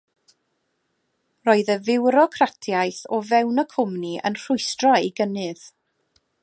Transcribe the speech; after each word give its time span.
Roedd 1.49 1.69
y 1.75 1.75
fiwrocratiaeth 1.89 3.05
o 3.19 3.23
fewn 3.33 3.65
y 3.65 3.69
cwmni 3.77 4.15
yn 4.31 4.41
rhwystro 4.45 4.97
ei 5.03 5.15
gynnydd. 5.21 5.69